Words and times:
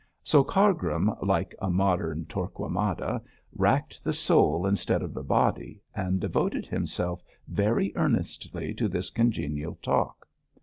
So 0.23 0.43
Cargrim, 0.43 1.13
like 1.21 1.53
a 1.61 1.69
modern 1.69 2.25
Torquemada, 2.25 3.21
racked 3.53 4.03
the 4.03 4.13
soul 4.13 4.65
instead 4.65 5.03
of 5.03 5.13
the 5.13 5.21
body, 5.21 5.79
and 5.93 6.19
devoted 6.19 6.65
himself 6.65 7.23
very 7.47 7.93
earnestly 7.95 8.73
to 8.73 8.87
this 8.89 9.11
congenial 9.11 9.75
talk. 9.79 10.27